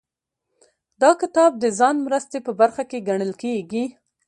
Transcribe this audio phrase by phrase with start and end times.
[1.01, 3.85] دا کتاب د ځان مرستې په برخه کې ګڼل کیږي.